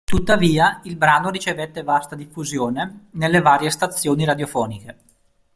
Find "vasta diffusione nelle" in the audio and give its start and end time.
1.83-3.39